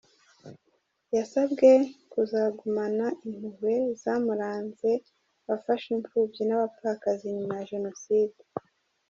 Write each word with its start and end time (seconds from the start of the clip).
Yasabwe 1.15 1.69
kuzagumana 2.11 3.05
impuhwe 3.25 3.73
zamuranze 4.01 4.91
afasha 5.55 5.87
imfubyi 5.97 6.41
n’abapfakazi 6.45 7.25
nyuma 7.35 7.53
ya 7.59 7.67
Jenoside. 7.71 8.39